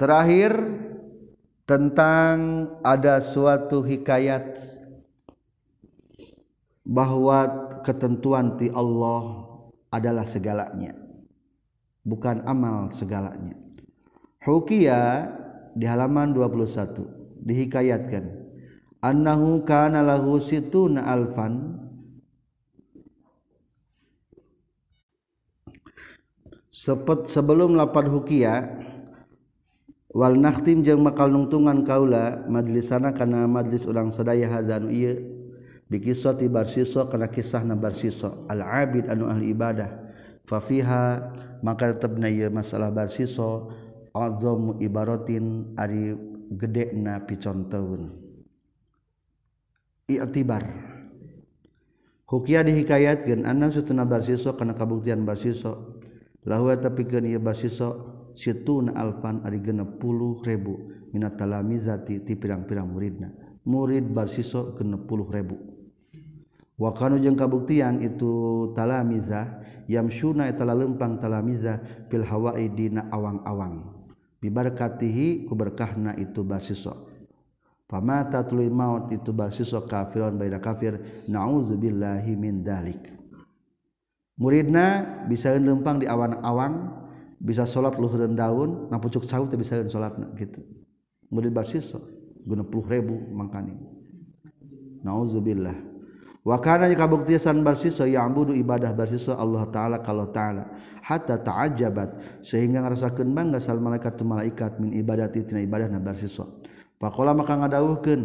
Terakhir 0.00 0.52
tentang 1.68 2.66
ada 2.80 3.20
suatu 3.20 3.84
hikayat 3.84 4.56
bahwa 6.86 7.46
ketentuan 7.84 8.56
ti 8.56 8.66
Allah 8.74 9.46
adalah 9.92 10.26
segalanya 10.26 10.94
bukan 12.02 12.42
amal 12.48 12.90
segalanya 12.90 13.54
Hukia 14.42 15.30
di 15.78 15.86
halaman 15.86 16.34
21 16.34 17.44
dihikayatkan 17.46 18.24
annahu 19.04 19.62
kana 19.66 20.02
lahu 20.02 20.38
situna 20.42 21.06
alfan 21.06 21.79
sepet 26.70 27.26
sebelum 27.26 27.74
lapar 27.74 28.06
hukia 28.06 28.62
wal 30.14 30.38
nakhtim 30.38 30.86
jeung 30.86 31.02
bakal 31.02 31.26
nungtungan 31.26 31.82
kaula 31.82 32.46
majlisana 32.46 33.10
kana 33.10 33.50
majlis 33.50 33.82
urang 33.90 34.14
sadaya 34.14 34.46
hadzanu 34.46 34.86
ieu 34.86 35.18
bikisati 35.90 36.46
barsiso 36.46 37.10
kana 37.10 37.26
kisahna 37.26 37.74
barsiso 37.74 38.46
al 38.46 38.62
abid 38.62 39.10
anu 39.10 39.26
ahli 39.26 39.50
ibadah 39.50 39.90
fa 40.46 40.62
fiha 40.62 41.34
maka 41.66 41.90
tetepna 41.98 42.30
ieu 42.30 42.46
masalah 42.54 42.94
barsiso 42.94 43.74
azam 44.14 44.78
ibaratin 44.78 45.74
ari 45.74 46.14
gedena 46.54 47.18
piconteun 47.26 48.14
i'tibar 50.06 50.62
hukia 52.30 52.62
dihikayatkeun 52.62 53.42
anna 53.42 53.74
sutuna 53.74 54.06
barsiso 54.06 54.54
kana 54.54 54.70
kabuktian 54.78 55.26
barsiso 55.26 55.98
la 56.48 56.56
tapi 56.80 57.04
bao 57.36 57.56
siitu 58.32 58.80
na 58.80 58.96
Alfan 58.96 59.44
ari 59.44 59.60
genepul 59.60 60.40
ribu 60.44 60.96
Min 61.10 61.26
taizati 61.34 62.22
ti 62.22 62.32
pirang-pirang 62.38 62.86
muridna 62.88 63.28
murid 63.66 64.08
barsiso 64.14 64.72
kepul 64.78 65.26
reribu 65.28 65.58
Wakan 66.80 67.18
nuujeng 67.20 67.36
kabuktiang 67.36 68.00
itu 68.00 68.70
taamiza 68.72 69.60
yamsuna 69.84 70.48
itala 70.48 70.72
lempang 70.72 71.20
talamiza 71.20 71.76
fil 72.08 72.24
hawai 72.24 72.62
dina 72.72 73.04
awang-awang 73.12 74.08
bibarkatihi 74.40 75.44
ku 75.44 75.52
berkahna 75.58 76.14
itu 76.16 76.40
baiso 76.46 77.04
pamata 77.90 78.40
tu 78.48 78.56
maut 78.72 79.10
itu 79.12 79.28
barsisok 79.28 79.90
kafiranbaida 79.92 80.56
kafir 80.62 81.04
nazubillahhim 81.28 82.38
mindalik. 82.40 83.19
muridna 84.40 85.04
bisa 85.28 85.52
lempang 85.60 86.00
di 86.00 86.08
awan-awang 86.08 86.96
bisa 87.36 87.68
salat 87.68 87.92
luhur 88.00 88.24
dan 88.24 88.32
daun 88.32 88.88
na 88.88 88.96
pucuk 88.96 89.28
sawit 89.28 89.52
bisa 89.52 89.84
salat 89.92 90.16
gitu 90.40 90.64
murid 91.28 91.52
barsiso 91.52 92.00
guna 92.40 92.64
puluh 92.64 92.88
ribu 92.88 93.20
mangkani 93.36 93.76
nauzubillah 95.04 95.76
wa 96.40 96.56
kana 96.56 96.88
kabuktiasan 96.88 97.60
barsiso 97.60 98.08
ya'budu 98.08 98.56
ibadah 98.56 98.96
barsiso 98.96 99.36
Allah 99.36 99.68
taala 99.68 100.00
kalau 100.00 100.24
taala 100.32 100.72
hatta 101.04 101.36
bat 101.92 102.16
sehingga 102.40 102.80
ngarasakeun 102.80 103.28
bangga 103.36 103.60
sal 103.60 103.76
malaikat 103.76 104.16
tu 104.16 104.24
malaikat 104.24 104.80
min 104.80 104.96
ibadati 104.96 105.44
tina 105.44 105.60
ibadahna 105.60 106.00
barsiso 106.00 106.64
Pakola 107.00 107.32
maka 107.32 107.56
ngadawuhkeun 107.56 108.20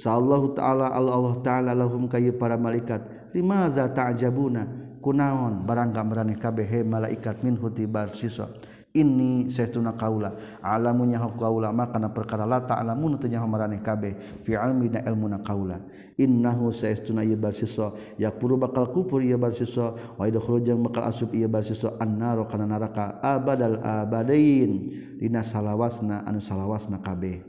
sa 0.00 0.16
Allah 0.16 0.40
taala 0.56 0.86
Allah 0.92 1.34
taala 1.44 1.72
lahum 1.76 2.04
kayu 2.08 2.32
para 2.40 2.56
malaikat 2.56 3.00
lima 3.36 3.68
limaza 3.68 3.84
ta'jabuna 3.84 4.83
kunaon 5.04 5.68
barang 5.68 5.92
gambarane 5.92 6.40
kabeh 6.40 6.80
malaikat 6.88 7.44
min 7.44 7.60
hutibar 7.60 8.16
sisa 8.16 8.48
ini 8.96 9.52
setuna 9.52 9.92
kaula 10.00 10.32
alamunya 10.64 11.20
hak 11.20 11.36
kaula 11.36 11.68
maka 11.76 12.00
na 12.00 12.08
perkara 12.08 12.48
la 12.48 12.64
ta'lamu 12.64 13.12
ta 13.20 13.28
tanya 13.28 13.44
marane 13.44 13.84
kabeh 13.84 14.40
fi 14.48 14.56
almi 14.56 14.88
na 14.88 15.04
ilmu 15.04 15.28
na 15.28 15.44
kaula 15.44 15.82
innahu 16.16 16.72
sayastuna 16.72 17.20
ieu 17.26 17.36
ya 17.36 18.30
yaqulu 18.30 18.56
bakal 18.56 18.86
kupur 18.88 19.20
ieu 19.20 19.36
barsisa 19.36 19.92
wa 20.14 20.24
idkhulu 20.24 20.62
jeung 20.64 20.80
bakal 20.80 21.04
asup 21.10 21.34
ieu 21.36 21.50
barsisa 21.50 21.92
annaro 22.00 22.46
kana 22.48 22.64
neraka 22.64 23.18
abadal 23.20 23.82
abadain 23.84 24.72
dina 25.20 25.42
salawasna 25.44 26.22
anu 26.24 26.38
salawasna 26.40 27.02
kabeh 27.02 27.42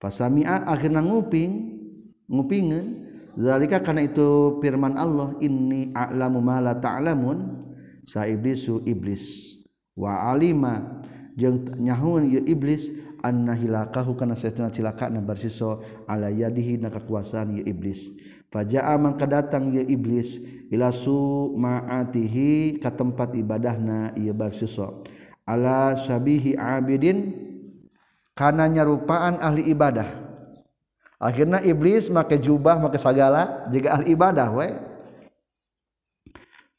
fasami'a 0.00 0.64
akhirna 0.70 1.02
nguping 1.04 1.50
ngupingeun 2.30 3.09
zalika 3.38 3.78
karena 3.84 4.06
itu 4.08 4.58
firman 4.58 4.98
Allah 4.98 5.34
ini: 5.38 5.92
a'lamu 5.94 6.40
ma 6.42 6.58
la 6.58 6.74
ta'lamun 6.74 7.54
sa 8.08 8.26
iblisu 8.26 8.82
iblis 8.88 9.22
wa 9.94 10.32
alima 10.34 11.02
jeung 11.38 11.62
nyahuan 11.78 12.26
ieu 12.26 12.42
ya 12.42 12.42
iblis 12.50 12.90
anna 13.22 13.54
hilakahu 13.54 14.18
kana 14.18 14.34
saestuna 14.34 14.72
cilakana 14.72 15.22
barsiso 15.22 15.78
ala 16.10 16.26
yadihi 16.32 16.80
na 16.82 16.90
kakuasaan 16.90 17.54
ieu 17.54 17.62
ya 17.62 17.64
iblis 17.70 18.10
faja'a 18.50 18.98
mangka 18.98 19.30
datang 19.30 19.70
ieu 19.70 19.78
ya 19.78 19.84
iblis 19.86 20.42
ila 20.74 20.90
su'maatihi 20.90 22.82
ka 22.82 22.90
tempat 22.90 23.38
ibadahna 23.38 24.10
ieu 24.18 24.34
barsiso 24.34 25.06
ala 25.46 25.94
sabihi 26.02 26.58
abidin 26.58 27.30
kana 28.34 28.66
nyarupaan 28.66 29.38
ahli 29.38 29.70
ibadah 29.70 30.29
akhirnya 31.22 31.60
iblis 31.60 32.08
make 32.08 32.40
jubah 32.40 32.80
make 32.80 32.96
segala 32.96 33.68
jika 33.68 34.00
al 34.00 34.04
ibadah 34.08 34.48
we 34.56 34.72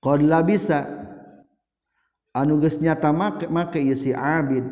qad 0.02 0.20
bisa. 0.50 0.82
anu 2.34 2.58
geus 2.58 2.82
nyata 2.82 3.14
make 3.14 3.46
make 3.46 3.78
ieu 3.78 3.94
si 3.94 4.10
abid 4.12 4.66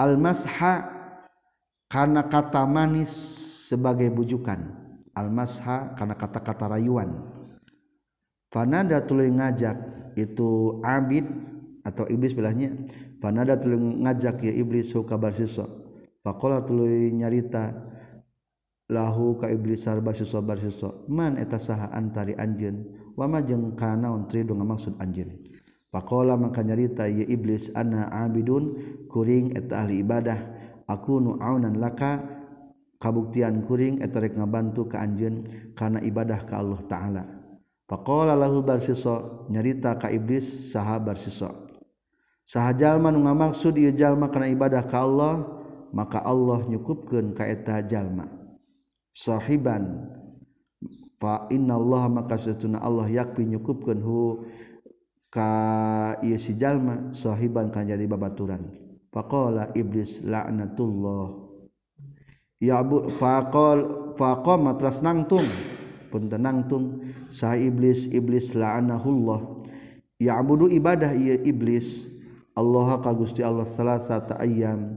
al 0.00 0.16
masha 0.16 0.88
karena 1.92 2.24
kata 2.24 2.64
manis 2.64 3.12
sebagai 3.68 4.08
bujukan 4.08 4.72
al 5.12 5.28
masha 5.28 5.92
karena 5.98 6.14
kata-kata 6.16 6.70
rayuan 6.72 7.20
fanada 8.54 9.02
tuluy 9.04 9.28
ngajak 9.34 9.74
itu 10.16 10.78
abid 10.86 11.26
atau 11.84 12.06
iblis 12.08 12.30
bilahnya 12.32 12.72
fanada 13.20 13.58
tuluy 13.60 13.76
ngajak 13.82 14.40
ya 14.46 14.52
iblis 14.56 14.94
hukabar 14.94 15.34
siswa 15.36 15.66
siapa 16.26 16.58
tulu 16.66 16.90
nyarita 17.14 17.70
lahu 18.90 19.38
iblis 19.46 19.86
bersisok 19.86 21.06
Mantari 21.06 22.34
An 22.34 22.58
wajeng 23.14 23.62
karenatri 23.78 24.42
maksud 24.42 24.98
Anjr 24.98 25.30
Pakola 25.86 26.34
maka 26.34 26.66
nyarita 26.66 27.06
iblis 27.06 27.70
an 27.78 27.94
Abidun 27.94 28.64
kuringli 29.06 29.62
ibadah 30.02 30.40
aku 30.90 31.22
nu 31.22 31.38
anan 31.38 31.78
laka 31.78 32.26
kabuktian 32.98 33.62
kuring 33.62 34.02
etik 34.02 34.34
ngabantu 34.34 34.90
ke 34.98 34.98
Anjun 34.98 35.46
karena 35.78 36.02
ibadah 36.02 36.42
ke 36.42 36.54
Allah 36.58 36.82
ta'ala 36.90 37.22
Pak 37.86 38.02
lahu 38.34 38.66
bersisok 38.66 39.46
nyarita 39.46 39.94
Ka 39.94 40.10
iblis 40.10 40.74
saha 40.74 40.98
bersisok 40.98 41.70
sahjalman 42.50 43.14
maksud 43.22 43.78
dia 43.78 43.94
jalma 43.94 44.26
karena 44.26 44.50
ibadah 44.50 44.82
kalau 44.90 45.06
Allah 45.14 45.36
maka 45.94 46.18
Allah 46.24 46.62
nyukupkan 46.66 47.34
kaeta 47.36 47.82
jalmashohiban 47.84 50.16
inallah 51.52 52.08
maka 52.10 52.38
senah 52.40 52.80
Allah 52.82 53.06
yakni 53.10 53.46
nyukukan 53.54 54.02
silma 56.38 56.96
sohibannya 57.12 57.94
di 57.96 58.06
babauran 58.08 58.60
fa 59.12 59.22
iblis 59.76 60.20
lanatullah 60.24 61.26
fa 63.16 63.36
fa 64.16 64.56
tras 64.80 64.98
natung 65.04 65.44
pentenangtung 66.12 67.00
sah 67.32 67.56
iblis 67.56 68.06
iblis 68.12 68.54
laanhullah 68.56 69.40
yabudhu 70.18 70.68
ibadah 70.72 71.12
ia 71.12 71.34
iblis 71.44 72.06
Allah 72.56 72.96
kagusti 73.04 73.44
Allah 73.44 73.68
salahasa 73.68 74.16
ta 74.24 74.40
ayam, 74.40 74.96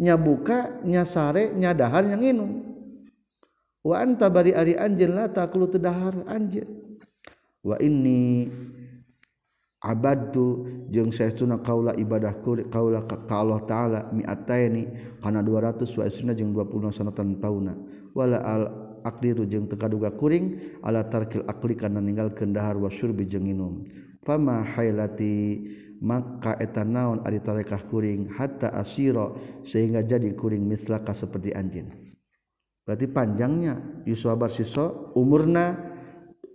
nyabuka 0.00 0.80
nyasare 0.88 1.52
nyadahar 1.52 2.08
yang 2.16 2.24
nginum 2.24 2.50
wa 3.84 3.96
anta 4.00 4.32
bari 4.32 4.56
ari 4.56 4.72
anjeun 4.80 5.12
la 5.12 5.28
taqulu 5.28 5.68
tadahar 5.68 6.24
anjeun 6.24 6.96
wa 7.60 7.76
inni 7.84 8.48
abadtu 9.84 10.64
jeung 10.88 11.12
saestuna 11.12 11.60
kaula 11.60 11.92
ibadahku 12.00 12.64
kaula 12.72 13.04
ka 13.04 13.20
Allah 13.28 13.60
taala 13.68 14.00
mi'ataini 14.16 14.84
kana 15.20 15.44
200 15.44 15.84
wa 15.84 16.02
isuna 16.08 16.32
jeung 16.32 16.56
20 16.56 16.96
sanatan 16.96 17.36
tauna 17.36 17.76
wala 18.16 18.40
al 18.40 18.64
akdiru 19.04 19.44
jeung 19.44 19.68
tekaduga 19.68 20.16
kuring 20.16 20.80
ala 20.80 21.04
tarkil 21.04 21.44
akli 21.44 21.76
kana 21.76 22.00
ninggal 22.00 22.32
kendahar 22.32 22.76
wa 22.80 22.88
syurbi 22.88 23.28
jeung 23.28 23.44
minum 23.44 23.84
fama 24.24 24.64
hailati 24.64 25.36
maka 26.00 26.56
etan 26.56 26.96
naon 26.96 27.18
ari 27.28 27.44
tarekah 27.44 27.84
kuring 27.92 28.32
hatta 28.32 28.72
asiro 28.72 29.36
sehingga 29.60 30.00
jadi 30.00 30.32
kuring 30.32 30.64
mislaka 30.64 31.12
seperti 31.12 31.52
anjing 31.52 31.92
berarti 32.88 33.04
panjangnya 33.12 33.76
Yusuf 34.08 34.32
Bar 34.40 34.48
Siso 34.48 35.12
umurna 35.12 35.76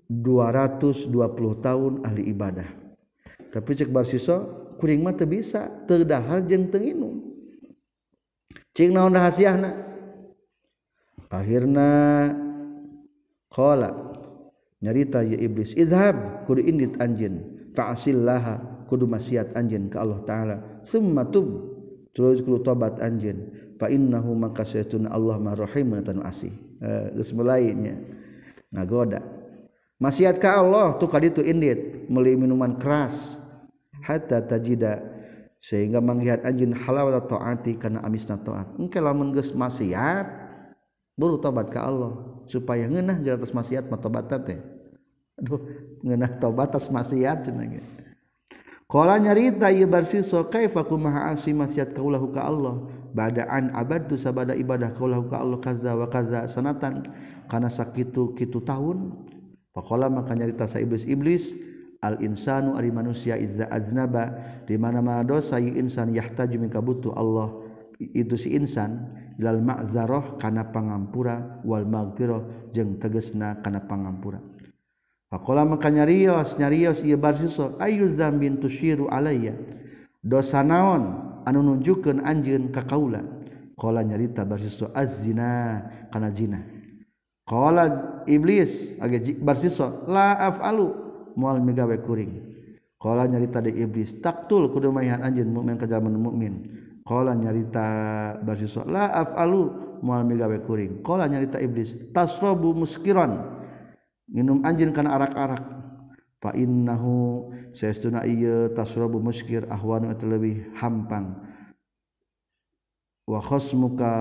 220 0.10 1.14
tahun 1.62 1.94
ahli 2.02 2.24
ibadah 2.34 2.66
tapi 3.54 3.70
cek 3.78 3.94
Bar 3.94 4.10
Siso 4.10 4.66
kuring 4.82 5.06
mah 5.06 5.14
teu 5.14 5.30
bisa 5.30 5.70
teu 5.86 6.02
dahar 6.02 6.42
jeung 6.50 6.66
teu 6.74 6.82
nginum 6.82 7.22
cing 8.74 8.98
naon 8.98 9.14
rahasiana 9.14 9.78
akhirna 11.30 12.34
qala 13.54 13.94
nyarita 14.82 15.22
ya 15.22 15.38
iblis 15.38 15.78
idhab 15.78 16.42
kudu 16.50 16.66
indit 16.66 16.98
anjin 16.98 17.46
fa'asil 17.78 18.26
laha 18.26 18.75
kudu 18.88 19.10
maksiat 19.10 19.54
anjen 19.58 19.90
ke 19.90 19.98
Allah 19.98 20.22
taala 20.24 20.56
summa 20.86 21.26
tub 21.28 21.74
terus 22.16 22.40
kudu 22.42 22.62
tobat 22.64 22.96
anjen, 23.04 23.52
fa 23.76 23.92
innahu 23.92 24.32
maka 24.38 24.64
saytun 24.64 25.10
Allah 25.10 25.36
mah 25.42 25.58
rahimun 25.58 26.00
tan 26.06 26.24
asih 26.24 26.54
eh, 26.80 27.12
geus 27.18 27.34
mulainya. 27.36 27.76
nya 27.76 27.94
ngagoda 28.72 29.20
maksiat 30.00 30.38
ka 30.40 30.62
Allah 30.64 30.96
tu 31.02 31.06
kaditu 31.10 31.42
indit 31.44 32.08
meuli 32.08 32.38
minuman 32.38 32.78
keras 32.80 33.36
hatta 34.06 34.40
tajida 34.46 35.02
sehingga 35.60 35.98
manggihat 36.00 36.46
anjeun 36.46 36.78
halawata 36.78 37.26
taati 37.26 37.74
kana 37.82 38.00
amisna 38.06 38.38
taat 38.40 38.70
engke 38.80 39.02
lamun 39.02 39.34
geus 39.36 39.52
maksiat 39.52 40.30
buru 41.18 41.42
tobat 41.42 41.68
ka 41.74 41.90
Allah 41.90 42.46
supaya 42.48 42.86
ngeunah 42.88 43.18
jeung 43.26 43.36
atas 43.42 43.52
maksiat 43.52 43.90
mah 43.92 43.98
tobat 44.00 44.30
teh 44.30 44.60
aduh 45.40 45.60
ngeunah 46.06 46.32
tobat 46.40 46.72
atas 46.76 46.88
maksiat 46.92 47.50
cenah 47.52 47.82
nyarita 49.04 49.68
Ibar 49.76 50.08
si 50.08 50.24
kaku 50.24 50.96
maat 50.96 51.44
kaulah 51.92 52.24
Allah 52.40 52.76
badaan 53.12 53.76
abad 53.76 54.08
sababadah 54.08 54.56
ibadah 54.56 54.96
kau 54.96 55.12
Allah 55.12 55.60
kakazaatan 55.60 57.04
karena 57.52 57.68
sakitu 57.68 58.32
kitu 58.40 58.64
tahun 58.64 59.12
kok 59.76 59.90
maka 59.92 60.32
nyarita 60.32 60.64
saya 60.72 60.88
iblis 60.88 61.04
iblis 61.04 61.44
al-inssanu 62.00 62.80
ari 62.80 62.88
manusia 62.96 63.36
zaznaba 63.44 64.32
dimana 64.64 65.04
maadosa 65.04 65.60
Insan 65.60 66.16
yahta 66.16 66.48
jumiikau 66.48 67.12
Allah 67.20 67.52
itu 68.00 68.40
si 68.40 68.56
Insan 68.56 69.12
dalmakzarohkanapangampurawal 69.36 71.84
magoh 71.84 72.72
jeung 72.72 72.96
tegesna 72.96 73.60
kana 73.60 73.84
panggamura 73.84 74.55
ko 75.34 75.52
maka 75.66 75.90
nyarios 75.90 76.54
nyarioss 76.62 77.02
barsiso 77.18 77.76
ayyu 77.82 78.06
a 78.06 79.22
dosa 80.22 80.62
naon 80.62 81.04
anu 81.46 81.60
nunjukkan 81.66 82.22
anjin 82.26 82.70
kakaulan 82.70 83.42
ko 83.74 83.90
nyarita 83.90 84.46
barsiswazinakana 84.46 86.30
iblis 88.30 88.96
barsis 89.42 89.76
laaf 90.10 90.62
muaing 91.36 91.66
nyarita 91.68 93.60
di 93.66 93.72
iblis 93.82 94.18
taktul 94.22 94.70
kedumayan 94.72 95.22
anjin 95.26 95.50
mukmin 95.52 95.78
ke 95.78 95.86
zaman 95.90 96.16
mukmin 96.16 96.54
ko 97.06 97.22
nyarita 97.26 97.86
barsis 98.46 98.78
laafu 98.88 99.84
muhal 100.06 100.26
kuringkola 100.70 101.26
nyarita 101.26 101.58
iblis 101.66 101.98
tasrobu 102.14 102.78
muskiron. 102.78 103.55
minum 104.32 104.62
anjkan 104.66 105.06
arak-araknapang 105.06 106.58
muka 113.74 114.14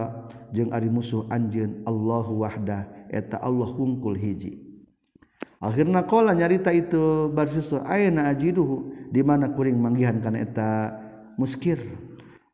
musuh 0.92 1.22
anj 1.32 1.54
Allahwahdata 1.88 3.36
Allah 3.40 3.68
hungkul 3.76 4.16
hiji 4.16 4.60
akhirnya 5.60 6.04
ko 6.04 6.20
nyarita 6.20 6.68
itu 6.76 7.32
barsiswaji 7.32 8.50
dimana 9.08 9.56
kuring 9.56 9.80
menggihankan 9.80 10.36
eta 10.36 10.70
muskir 11.40 11.80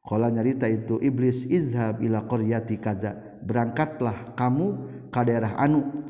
kalau 0.06 0.30
nyarita 0.32 0.66
itu 0.70 0.98
iblis 1.02 1.42
izhab 1.50 1.98
Iilariaati 2.02 2.78
kaza 2.82 3.14
berangkatlah 3.44 4.34
kamu 4.38 4.66
ke 5.12 5.20
daerah 5.26 5.54
anu 5.58 6.09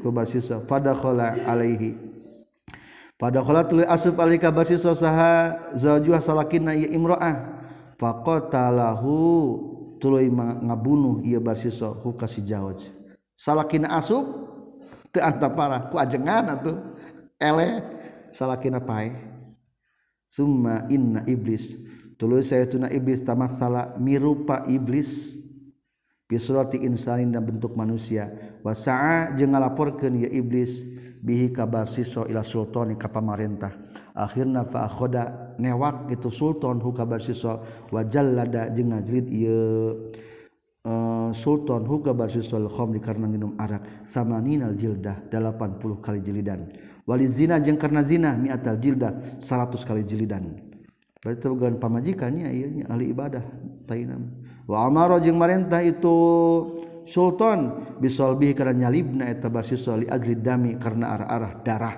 ku 0.00 0.08
basisa 0.08 0.64
fadakhala 0.64 1.44
alaihi 1.44 1.94
fadakhala 3.20 3.62
tuli 3.68 3.84
asub 3.84 4.16
alika 4.18 4.48
basisa 4.50 4.96
saha 4.96 5.60
zajuha 5.76 6.18
salakina 6.18 6.72
ya 6.72 6.88
imra'ah 6.90 7.36
faqatalahu 8.00 9.12
tuluy 10.00 10.32
ngabunuh 10.32 11.20
ia 11.22 11.36
basisa 11.38 11.92
ku 12.00 12.16
kasih 12.16 12.42
jawaj 12.42 12.80
salakina 13.36 13.92
asub 14.00 14.24
teu 15.12 15.20
anta 15.20 15.48
ku 15.92 16.00
ajengan 16.00 16.56
atuh 16.56 16.76
ele 17.36 17.84
salakina 18.32 18.80
pae 18.80 19.12
summa 20.32 20.88
inna 20.88 21.20
iblis 21.28 21.76
tuluy 22.16 22.40
sayatuna 22.40 22.88
iblis 22.88 23.20
tamassala 23.20 23.92
mirupa 24.00 24.64
iblis 24.64 25.39
surrotisan 26.38 27.26
dan 27.34 27.42
bentuk 27.42 27.74
manusia 27.74 28.28
was 28.62 28.86
je 29.34 29.42
ngalaporkan 29.42 30.14
iblis 30.30 30.84
bihi 31.18 31.50
kabarsiswa 31.50 32.28
Sultanmarintah 32.44 33.72
akhirnya 34.14 34.62
Pakkhoda 34.68 35.56
newa 35.58 36.06
itu 36.12 36.30
Sultan 36.30 36.78
hukasiswa 36.78 37.88
wajal 37.90 38.26
nga 38.36 38.70
eh, 40.80 41.28
Sultan 41.36 41.82
huga 41.84 42.12
barsiswa 42.16 42.56
karena 43.04 43.26
minum 43.28 43.52
Arab 43.60 43.82
sama 44.08 44.38
Ninal 44.40 44.72
jildah 44.76 45.26
80 45.32 45.76
kali 46.04 46.20
jelidan 46.24 46.70
Walid 47.04 47.32
zina 47.36 47.58
jeng 47.60 47.74
karena 47.76 48.00
zina 48.06 48.32
nital 48.38 48.78
jilda 48.80 49.36
100 49.44 49.76
kali 49.84 50.06
jelidan 50.08 50.56
pertergaan 51.20 51.76
pamajikannya 51.76 52.48
ini 52.48 52.80
ah 52.88 52.96
ibadahtainam 52.96 54.24
ro 54.70 55.16
meintah 55.34 55.82
itu 55.82 56.16
Sultan 57.10 57.90
bisbi 57.98 58.54
karena 58.54 58.86
nyalibmi 58.86 59.26
karena 60.78 61.06
arah-arah 61.18 61.52
darah 61.66 61.96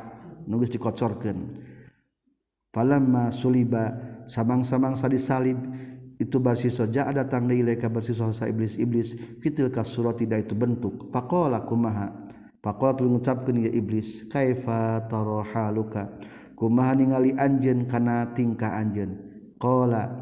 nugis 0.48 0.72
dikocorkan 0.72 1.68
Palama 2.72 3.28
Suliba 3.28 3.92
samaang-samangsa 4.24 5.04
disalib 5.12 5.60
itu 6.16 6.40
bersis 6.40 6.80
sojak 6.80 7.04
datangnilai 7.12 7.76
bersissa 7.92 8.48
iblis-iblis 8.48 9.12
fit 9.44 9.52
surat 9.84 10.16
tidak 10.16 10.48
itu 10.48 10.56
bentuk 10.56 11.12
Pak 11.12 11.28
kumaha 11.68 12.08
mengucapkan 13.04 13.58
dia 13.58 13.68
iblis 13.68 14.24
kafauka 14.32 16.08
kumaha 16.56 16.92
ningali 16.96 17.36
anjen 17.36 17.84
karena 17.84 18.32
tingkah 18.32 18.72
anjenkola 18.80 20.04
itu 20.06 20.21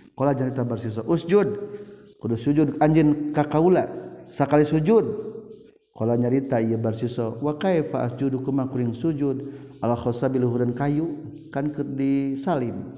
Kala 0.17 0.35
jangan 0.35 0.51
kita 0.51 0.63
bersisa 0.67 1.01
usjud 1.07 1.47
kudu 2.21 2.35
sujud 2.37 2.67
anjin 2.83 3.33
kakaula 3.33 3.87
sakali 4.29 4.67
sujud 4.67 5.03
kala 5.95 6.19
nyarita 6.19 6.59
ia 6.61 6.75
bersisa 6.77 7.31
wa 7.41 7.55
kaifa 7.57 8.05
asjudu 8.05 8.43
kuma 8.45 8.67
kuring 8.69 8.91
sujud 8.93 9.41
ala 9.81 9.95
khasabil 9.97 10.43
huran 10.45 10.75
kayu 10.75 11.17
kan 11.49 11.71
di 11.97 12.35
salim 12.37 12.91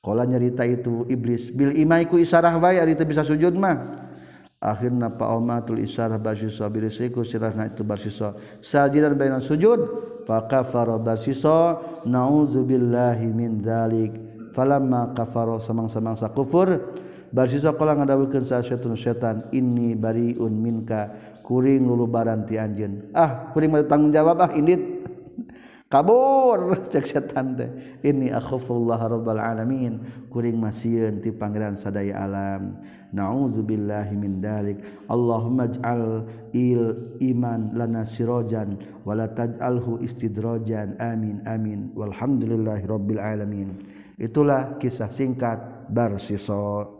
kala 0.00 0.24
nyarita 0.24 0.64
itu 0.64 1.04
iblis 1.10 1.50
bil 1.52 1.74
imaiku 1.76 2.16
isarah 2.16 2.56
wae 2.56 2.78
ari 2.80 2.94
bisa 3.04 3.20
sujud 3.26 3.52
mah 3.58 4.06
akhirna 4.62 5.10
Umatul 5.36 5.82
isarah 5.84 6.16
bersisa 6.16 6.64
birisiku 6.72 7.26
sirahna 7.26 7.68
itu 7.74 7.82
bersisa 7.84 8.32
sajidan 8.64 9.18
baina 9.18 9.42
sujud 9.42 9.78
fa 10.24 10.46
kafara 10.48 10.96
bersisa 10.96 11.76
nauzubillahi 12.08 13.28
min 13.34 13.60
dzalik 13.60 14.24
siapalama 14.56 15.12
kafaro 15.12 15.60
semang-samangsa 15.60 16.32
kufur 16.32 16.80
barsiswa 17.28 17.76
nuehatan 17.76 19.52
ini 19.52 19.92
bariun 19.92 20.54
minka 20.56 21.12
Kuring 21.44 21.84
lulu 21.86 22.08
barantianjin 22.10 23.12
ah 23.14 23.52
kuriing 23.54 23.78
tanggung 23.86 24.10
jawabah 24.10 24.50
ini 24.58 25.04
kabur 25.92 26.72
ce 26.90 26.98
inibal 28.02 29.36
amin 29.38 30.26
Kuring 30.32 30.56
masti 30.58 31.06
pangeran 31.36 31.76
sadaya 31.78 32.24
alam 32.26 32.80
nazubillahdalik 33.14 35.04
Allah 35.06 35.42
majal 35.52 36.04
il 36.56 37.14
Iman 37.22 37.76
lana 37.78 38.02
sirojan 38.08 38.74
walataj 39.06 39.60
Alhu 39.62 40.00
istidrojan 40.02 40.96
amin 40.98 41.44
amin 41.46 41.92
Alhamdulillahirobbil 41.94 43.20
alamin 43.22 43.78
Itulah 44.16 44.80
kisah 44.80 45.12
singkat 45.12 45.88
Barsiso. 45.92 46.95